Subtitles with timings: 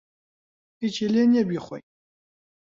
[0.81, 1.85] ھیچی لێ نییە بیخۆین.